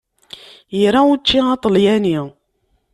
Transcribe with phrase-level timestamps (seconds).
[0.81, 2.19] Ira učči aṭalyani.